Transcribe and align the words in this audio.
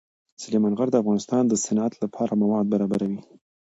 سلیمان 0.41 0.73
غر 0.77 0.87
د 0.91 0.95
افغانستان 1.03 1.43
د 1.47 1.53
صنعت 1.65 1.93
لپاره 2.03 2.39
مواد 2.41 2.65
برابروي. 2.73 3.19